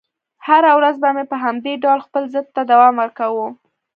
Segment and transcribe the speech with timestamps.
[0.45, 3.47] هره ورځ به مې په همدې ډول خپل ضد ته دوام ورکاوه.